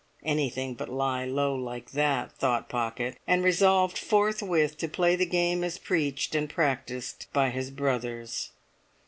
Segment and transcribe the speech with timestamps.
[0.23, 5.63] Anything but lie low like that, thought Pocket, and resolved forthwith to play the game
[5.63, 8.49] as preached and practised by his brothers.